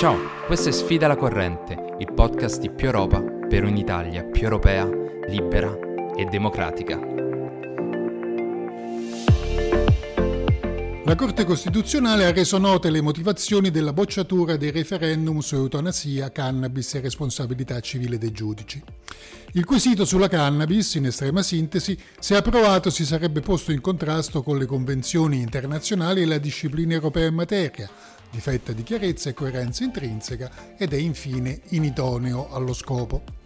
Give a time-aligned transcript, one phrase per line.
[0.00, 0.16] Ciao,
[0.46, 4.88] questo è Sfida la corrente, il podcast di più Europa per un'Italia più europea,
[5.26, 5.78] libera
[6.16, 7.29] e democratica.
[11.10, 16.94] La Corte Costituzionale ha reso note le motivazioni della bocciatura dei referendum su eutanasia, cannabis
[16.94, 18.80] e responsabilità civile dei giudici.
[19.54, 24.56] Il quesito sulla cannabis, in estrema sintesi, se approvato si sarebbe posto in contrasto con
[24.56, 27.90] le convenzioni internazionali e la disciplina europea in materia,
[28.30, 33.39] difetta di chiarezza e coerenza intrinseca ed è infine inidoneo allo scopo.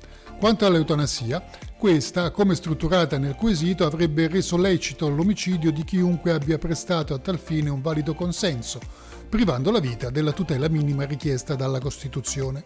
[0.44, 1.42] Quanto all'eutanasia,
[1.78, 7.38] questa, come strutturata nel quesito, avrebbe reso lecito l'omicidio di chiunque abbia prestato a tal
[7.38, 8.78] fine un valido consenso,
[9.26, 12.62] privando la vita della tutela minima richiesta dalla Costituzione.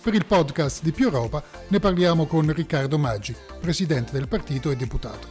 [0.00, 4.76] Per il podcast di Più Europa ne parliamo con Riccardo Maggi, presidente del partito e
[4.76, 5.26] deputato.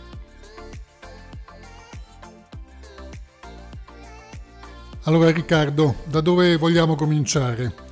[5.03, 7.84] Allora Riccardo, da dove vogliamo cominciare?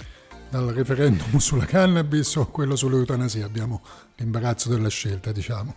[0.53, 3.43] Dal referendum sulla cannabis o quello sull'eutanasia?
[3.43, 3.81] Abbiamo
[4.17, 5.73] l'imbarazzo della scelta, diciamo.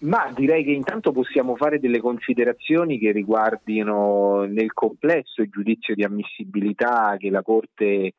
[0.00, 6.04] Ma direi che intanto possiamo fare delle considerazioni che riguardino nel complesso il giudizio di
[6.04, 8.12] ammissibilità che la Corte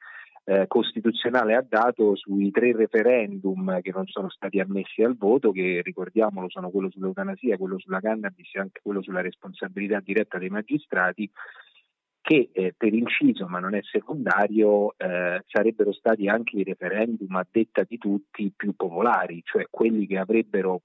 [0.45, 5.81] eh, Costituzionale ha dato sui tre referendum che non sono stati ammessi al voto, che
[5.83, 11.29] ricordiamolo sono quello sull'eutanasia, quello sulla cannabis e anche quello sulla responsabilità diretta dei magistrati
[12.23, 17.45] che eh, per inciso, ma non è secondario, eh, sarebbero stati anche i referendum a
[17.52, 20.83] detta di tutti più popolari, cioè quelli che avrebbero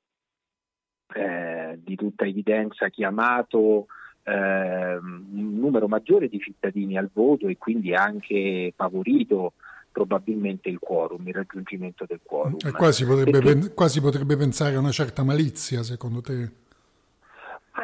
[1.14, 3.86] eh, di tutta evidenza chiamato
[4.24, 9.52] ehm, un numero maggiore di cittadini al voto e quindi anche favorito
[9.92, 12.56] probabilmente il quorum, il raggiungimento del quorum.
[12.66, 13.74] E quasi potrebbe, Perché...
[13.74, 16.66] quasi potrebbe pensare a una certa malizia, secondo te?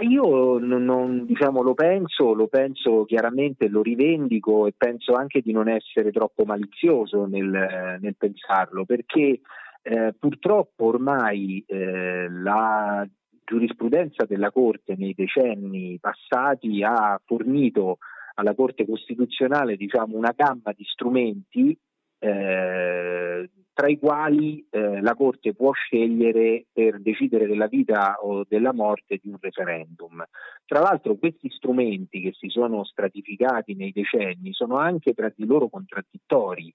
[0.00, 5.69] Io non, diciamo, lo penso, lo penso chiaramente, lo rivendico e penso anche di non
[5.69, 9.41] essere troppo malizioso nel, nel pensarlo, perché
[9.83, 13.06] eh, purtroppo ormai eh, la
[13.44, 17.99] giurisprudenza della Corte nei decenni passati ha fornito
[18.34, 21.78] alla Corte Costituzionale diciamo, una gamma di strumenti
[22.19, 28.72] eh, tra i quali eh, la Corte può scegliere per decidere della vita o della
[28.72, 30.24] morte di un referendum.
[30.64, 35.68] Tra l'altro questi strumenti che si sono stratificati nei decenni sono anche tra di loro
[35.68, 36.72] contraddittori,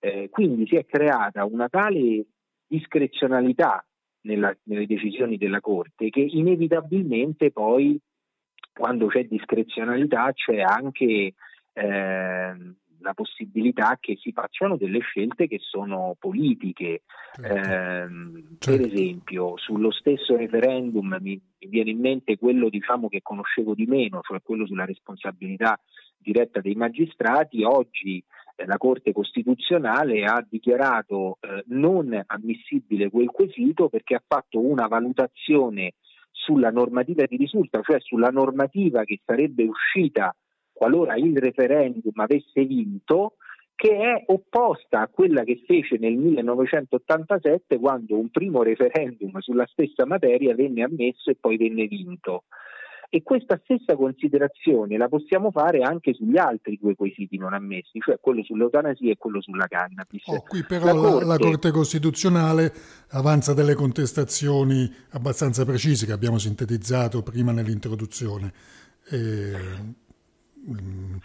[0.00, 2.26] eh, quindi si è creata una tale
[2.66, 3.84] discrezionalità
[4.22, 7.98] nella, nelle decisioni della Corte che inevitabilmente poi
[8.72, 11.34] quando c'è discrezionalità c'è anche
[11.72, 12.54] eh,
[13.02, 17.02] la possibilità che si facciano delle scelte che sono politiche.
[17.32, 17.54] Certo.
[17.54, 18.58] Eh, certo.
[18.58, 23.86] Per esempio, sullo stesso referendum mi, mi viene in mente quello diciamo, che conoscevo di
[23.86, 25.78] meno, cioè quello sulla responsabilità
[26.16, 27.64] diretta dei magistrati.
[27.64, 28.22] Oggi
[28.56, 34.86] eh, la Corte Costituzionale ha dichiarato eh, non ammissibile quel quesito perché ha fatto una
[34.86, 35.94] valutazione
[36.30, 40.34] sulla normativa di risulta, cioè sulla normativa che sarebbe uscita
[40.82, 43.34] qualora il referendum avesse vinto,
[43.76, 50.04] che è opposta a quella che fece nel 1987 quando un primo referendum sulla stessa
[50.06, 52.44] materia venne ammesso e poi venne vinto.
[53.08, 58.18] E questa stessa considerazione la possiamo fare anche sugli altri due quesiti non ammessi, cioè
[58.18, 60.26] quello sull'eutanasia e quello sulla cannabis.
[60.26, 61.24] Oh, qui però la Corte...
[61.26, 62.72] la Corte Costituzionale
[63.10, 68.52] avanza delle contestazioni abbastanza precise che abbiamo sintetizzato prima nell'introduzione.
[69.10, 69.52] E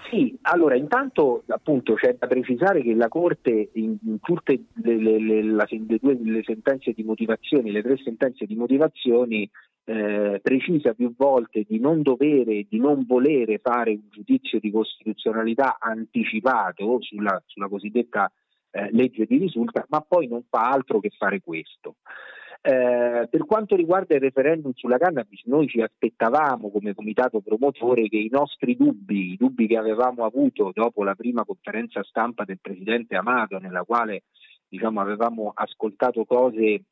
[0.09, 5.19] sì, allora intanto appunto c'è da precisare che la Corte in, in tutte le, le,
[5.19, 9.47] le, la, le, due le sentenze di motivazioni, le tre sentenze di motivazioni
[9.85, 15.77] eh, precisa più volte di non dovere, di non volere fare un giudizio di costituzionalità
[15.79, 18.31] anticipato sulla, sulla cosiddetta
[18.71, 21.95] eh, legge di risulta, ma poi non fa altro che fare questo.
[22.61, 28.17] Eh, per quanto riguarda il referendum sulla cannabis, noi ci aspettavamo come comitato promotore che
[28.17, 33.15] i nostri dubbi, i dubbi che avevamo avuto dopo la prima conferenza stampa del presidente
[33.15, 34.23] Amato, nella quale
[34.67, 36.83] diciamo, avevamo ascoltato cose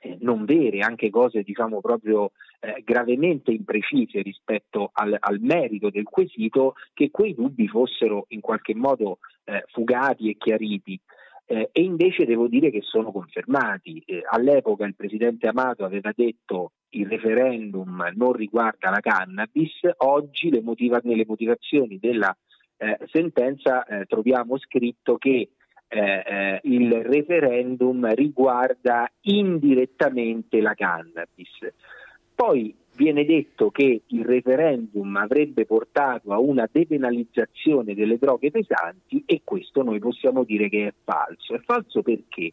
[0.00, 6.04] eh, non vere, anche cose diciamo proprio eh, gravemente imprecise rispetto al, al, merito del
[6.04, 11.00] quesito, che quei dubbi fossero in qualche modo eh, fugati e chiariti
[11.46, 14.02] eh, e invece devo dire che sono confermati.
[14.06, 21.00] Eh, all'epoca il presidente Amato aveva detto il referendum non riguarda la cannabis, oggi motiva-
[21.02, 22.36] nelle motivazioni della
[22.76, 25.50] eh, sentenza eh, troviamo scritto che
[25.88, 31.50] eh, eh, il referendum riguarda indirettamente la cannabis.
[32.34, 39.42] Poi viene detto che il referendum avrebbe portato a una depenalizzazione delle droghe pesanti e
[39.44, 41.54] questo noi possiamo dire che è falso.
[41.54, 42.52] È falso perché?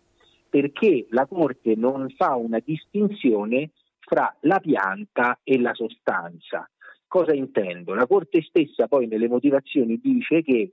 [0.49, 6.69] Perché la Corte non fa una distinzione fra la pianta e la sostanza.
[7.07, 7.93] Cosa intendo?
[7.93, 10.71] La Corte stessa poi nelle motivazioni dice che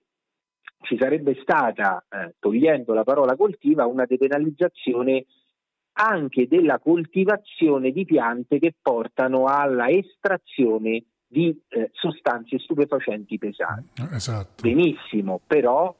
[0.83, 5.25] ci sarebbe stata, eh, togliendo la parola coltiva, una depenalizzazione
[5.99, 14.03] anche della coltivazione di piante che portano alla estrazione di eh, sostanze stupefacenti pesanti.
[14.03, 14.63] Eh, esatto.
[14.63, 15.95] Benissimo, però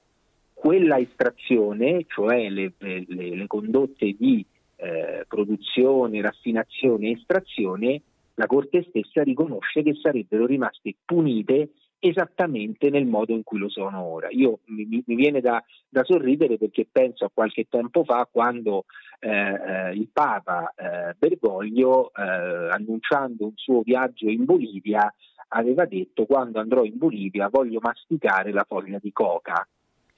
[0.53, 4.45] quella estrazione, cioè le, le, le condotte di
[4.77, 8.03] eh, produzione, raffinazione e estrazione,
[8.35, 14.03] la Corte stessa riconosce che sarebbero rimaste punite esattamente nel modo in cui lo sono
[14.03, 14.29] ora.
[14.31, 18.85] Io, mi, mi viene da, da, sorridere perché penso a qualche tempo fa quando
[19.21, 25.13] eh, eh, il Papa eh, Bergoglio, eh, annunciando un suo viaggio in Bolivia,
[25.49, 29.67] aveva detto quando andrò in Bolivia voglio masticare la foglia di coca.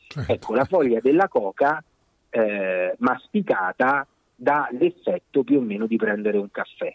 [0.09, 0.33] Certo.
[0.33, 1.83] Ecco, la foglia della coca
[2.31, 6.95] eh, masticata dà l'effetto più o meno di prendere un caffè.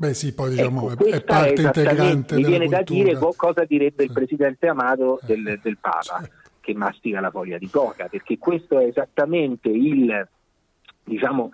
[0.00, 2.78] Beh sì, poi diciamo ecco, è parte integrante Mi viene cultura.
[2.78, 6.24] da dire cosa direbbe il presidente Amato del, del Papa,
[6.60, 10.28] che mastica la foglia di coca, perché questo è esattamente il,
[11.02, 11.50] diciamo,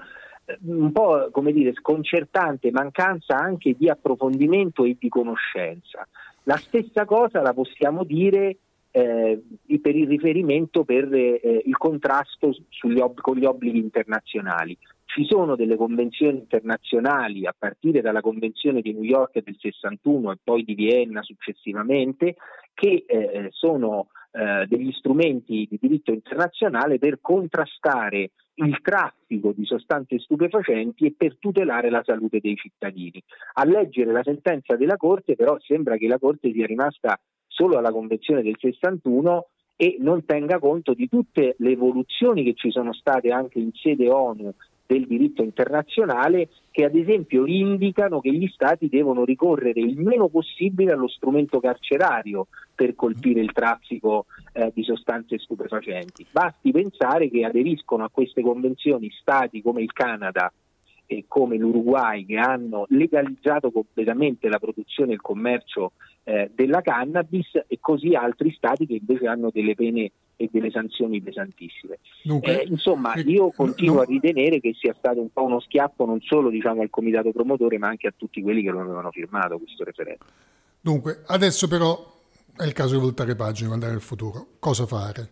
[0.67, 6.07] un po' come dire sconcertante mancanza anche di approfondimento e di conoscenza.
[6.43, 8.59] La stessa cosa la possiamo dire
[8.91, 9.43] eh,
[9.81, 12.55] per il riferimento per eh, il contrasto
[13.01, 14.77] ob- con gli obblighi internazionali.
[15.05, 20.39] Ci sono delle convenzioni internazionali, a partire dalla Convenzione di New York del 61 e
[20.43, 22.37] poi di Vienna successivamente,
[22.75, 30.19] che eh, sono eh, degli strumenti di diritto internazionale per contrastare il traffico di sostanze
[30.19, 33.23] stupefacenti e per tutelare la salute dei cittadini.
[33.55, 37.93] A leggere la sentenza della Corte però sembra che la Corte sia rimasta solo alla
[37.93, 43.31] Convenzione del 61 e non tenga conto di tutte le evoluzioni che ci sono state
[43.31, 44.53] anche in sede ONU
[44.87, 50.93] del diritto internazionale che ad esempio indicano che gli stati devono ricorrere il meno possibile
[50.93, 56.27] allo strumento carcerario per colpire il traffico eh, di sostanze stupefacenti.
[56.31, 60.53] Basti pensare che aderiscono a queste convenzioni stati come il Canada
[61.07, 65.93] e come l'Uruguay che hanno legalizzato completamente la produzione e il commercio
[66.25, 71.21] eh, della cannabis e così altri stati che invece hanno delle pene e delle sanzioni
[71.21, 71.99] pesantissime.
[72.23, 76.21] Dunque, eh, insomma, io continuo a ritenere che sia stato un po' uno schiaffo non
[76.21, 79.85] solo diciamo, al comitato promotore, ma anche a tutti quelli che lo avevano firmato questo
[79.85, 80.27] referendum.
[80.81, 82.13] Dunque, adesso però
[82.57, 84.57] è il caso di voltare pagina, guardare al futuro.
[84.59, 85.31] Cosa fare?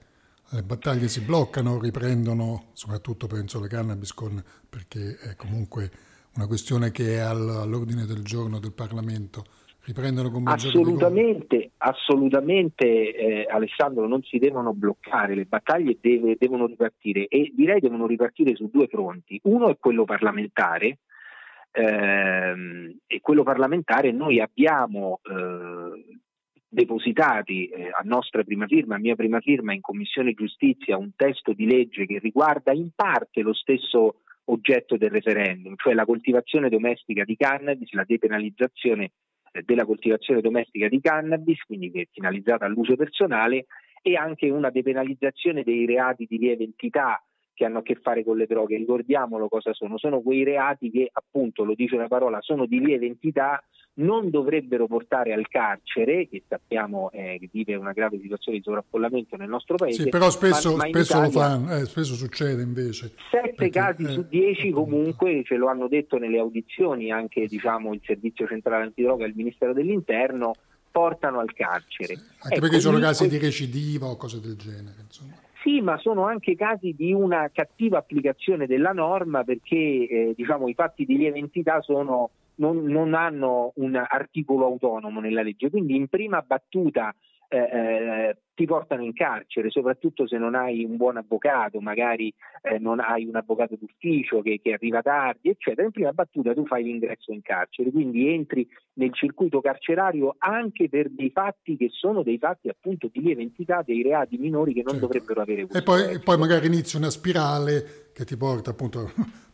[0.51, 5.91] Le battaglie si bloccano, riprendono, soprattutto penso alle cannabis, con, perché è comunque
[6.35, 9.45] una questione che è all'ordine del giorno del Parlamento
[9.85, 17.27] riprendono con Assolutamente, assolutamente eh, Alessandro, non si devono bloccare, le battaglie deve, devono ripartire
[17.27, 19.41] e direi devono ripartire su due fronti.
[19.45, 20.99] Uno è quello parlamentare
[21.73, 26.19] ehm, e quello parlamentare noi abbiamo eh,
[26.69, 31.53] depositati eh, a nostra prima firma, a mia prima firma in Commissione Giustizia un testo
[31.53, 37.25] di legge che riguarda in parte lo stesso oggetto del referendum, cioè la coltivazione domestica
[37.25, 39.11] di cannabis, la depenalizzazione
[39.65, 43.67] della coltivazione domestica di cannabis, quindi che è finalizzata all'uso personale,
[44.03, 47.23] e anche una depenalizzazione dei reati di lieve entità
[47.55, 48.77] che hanno a che fare con le droghe.
[48.77, 53.07] Ricordiamolo cosa sono, sono quei reati che appunto, lo dice la parola, sono di lieve
[53.07, 53.63] entità,
[53.95, 59.49] non dovrebbero portare al carcere, che sappiamo eh, vive una grave situazione di sovraffollamento nel
[59.49, 60.05] nostro paese.
[60.05, 63.13] Sì, però spesso, ma, ma spesso Italia, lo fanno, eh, spesso succede invece.
[63.31, 67.93] Sette perché, casi eh, su dieci comunque ce lo hanno detto nelle audizioni anche diciamo,
[67.93, 70.55] il Servizio Centrale Antidroga e il Ministero dell'Interno
[70.91, 72.17] portano al carcere.
[72.17, 74.97] Sì, anche ecco, perché sono casi di recidiva o cose del genere.
[75.03, 75.33] Insomma.
[75.63, 80.75] Sì, ma sono anche casi di una cattiva applicazione della norma perché eh, diciamo, i
[80.75, 86.09] fatti di lieve entità sono, non, non, hanno un articolo autonomo nella legge, quindi in
[86.09, 87.15] prima battuta
[87.53, 92.33] eh, eh, ti portano in carcere, soprattutto se non hai un buon avvocato, magari
[92.63, 95.85] eh, non hai un avvocato d'ufficio che, che, arriva tardi, eccetera.
[95.85, 101.11] In prima battuta tu fai l'ingresso in carcere, quindi entri nel circuito carcerario anche per
[101.11, 104.93] dei fatti che sono dei fatti appunto di lieve entità, dei reati minori che non
[104.95, 105.07] certo.
[105.07, 105.79] dovrebbero avere questo.
[105.79, 109.11] E poi, e poi magari inizia una spirale che ti porta appunto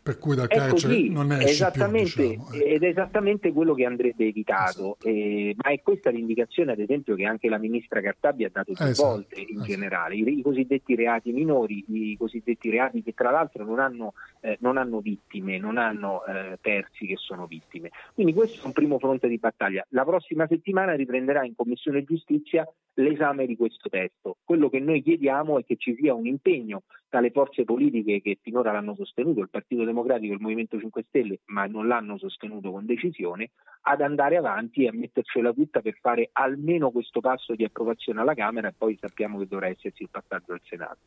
[0.09, 2.53] per cui dal carcere così, non esce esattamente, più, diciamo.
[2.53, 2.73] Eh.
[2.73, 4.97] Ed è esattamente quello che andrebbe evitato.
[5.01, 5.07] Esatto.
[5.07, 8.85] Eh, ma è questa l'indicazione, ad esempio, che anche la ministra Cartabia ha dato più
[8.87, 9.09] esatto.
[9.09, 9.67] volte in esatto.
[9.67, 10.15] generale.
[10.15, 14.79] I, I, cosiddetti reati minori, i cosiddetti reati che tra l'altro non hanno, eh, non
[14.79, 17.91] hanno vittime, non hanno eh, terzi che sono vittime.
[18.15, 19.85] Quindi questo è un primo fronte di battaglia.
[19.91, 24.39] La prossima settimana riprenderà in Commissione Giustizia l'esame di questo testo.
[24.43, 28.73] Quello che noi chiediamo è che ci sia un impegno dalle forze politiche che finora
[28.73, 32.87] l'hanno sostenuto, il Partito Democratico e il Movimento 5 Stelle, ma non l'hanno sostenuto con
[32.87, 33.51] decisione,
[33.83, 38.35] ad andare avanti e a mettercela tutta per fare almeno questo passo di approvazione alla
[38.35, 40.99] Camera e poi sappiamo che dovrà esserci il passaggio al Senato.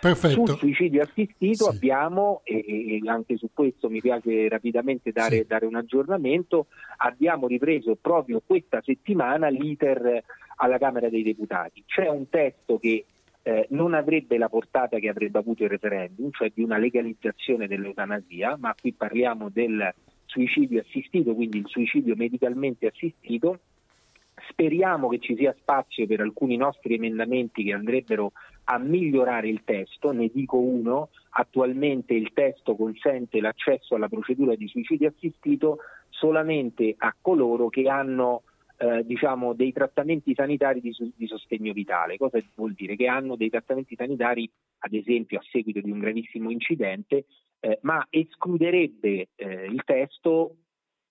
[0.00, 0.46] Perfetto.
[0.46, 1.76] Sul suicidio assistito sì.
[1.76, 5.46] abbiamo, e, anche su questo mi piace rapidamente dare, sì.
[5.46, 6.66] dare un aggiornamento,
[6.98, 10.22] abbiamo ripreso proprio questa settimana l'iter
[10.56, 11.84] alla Camera dei Deputati.
[11.86, 13.04] C'è un testo che
[13.42, 18.56] eh, non avrebbe la portata che avrebbe avuto il referendum, cioè di una legalizzazione dell'eutanasia,
[18.58, 19.92] ma qui parliamo del
[20.26, 23.60] suicidio assistito, quindi il suicidio medicalmente assistito.
[24.48, 28.32] Speriamo che ci sia spazio per alcuni nostri emendamenti che andrebbero
[28.64, 34.66] a migliorare il testo, ne dico uno, attualmente il testo consente l'accesso alla procedura di
[34.68, 35.78] suicidio assistito
[36.08, 38.42] solamente a coloro che hanno
[38.82, 42.16] eh, diciamo, dei trattamenti sanitari di, di, sostegno vitale.
[42.16, 42.96] Cosa vuol dire?
[42.96, 47.26] Che hanno dei trattamenti sanitari, ad esempio a seguito di un gravissimo incidente,
[47.60, 50.56] eh, ma escluderebbe eh, il testo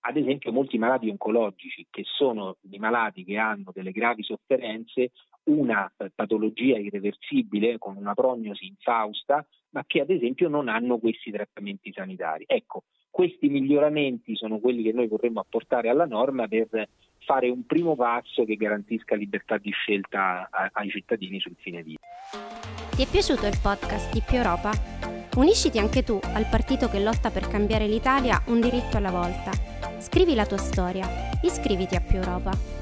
[0.00, 5.12] ad esempio molti malati oncologici che sono dei malati che hanno delle gravi sofferenze,
[5.44, 11.30] una eh, patologia irreversibile con una prognosi infausta, ma che ad esempio non hanno questi
[11.30, 12.44] trattamenti sanitari.
[12.48, 16.88] Ecco, questi miglioramenti sono quelli che noi vorremmo apportare alla norma per
[17.24, 22.00] fare un primo passo che garantisca libertà di scelta ai cittadini sul fine vita.
[22.94, 24.72] Ti è piaciuto il podcast di Più Europa?
[25.36, 29.52] Unisciti anche tu al partito che lotta per cambiare l'Italia un diritto alla volta.
[29.98, 31.06] Scrivi la tua storia,
[31.42, 32.79] iscriviti a Più Europa.